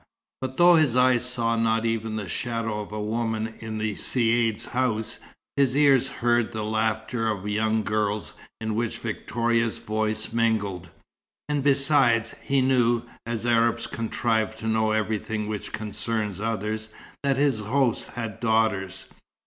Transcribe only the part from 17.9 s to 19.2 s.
had daughters.